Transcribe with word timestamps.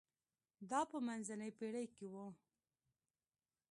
دا 0.69 0.81
په 0.91 0.97
منځنۍ 1.07 1.51
پېړۍ 1.57 1.85
کې 1.95 2.05
و. 2.13 2.15